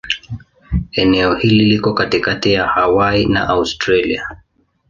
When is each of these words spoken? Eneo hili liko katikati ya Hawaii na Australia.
Eneo 0.91 1.35
hili 1.35 1.65
liko 1.65 1.93
katikati 1.93 2.53
ya 2.53 2.67
Hawaii 2.67 3.25
na 3.25 3.47
Australia. 3.49 4.41